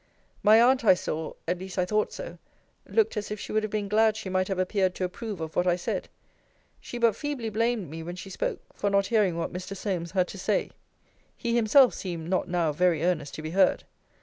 [0.41, 2.39] My aunt, I saw (at least I thought so)
[2.87, 5.55] looked as if she would have been glad she might have appeared to approve of
[5.55, 6.09] what I said.
[6.79, 9.77] She but feebly blamed me, when she spoke, for not hearing what Mr.
[9.77, 10.71] Solmes had to say.
[11.37, 13.83] He himself seemed not now very earnest to be heard.